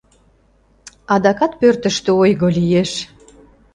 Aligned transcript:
Адакат 1.13 1.51
пӧртыштӧ 1.59 2.09
ойго 2.21 2.47
лиеш!» 2.57 2.91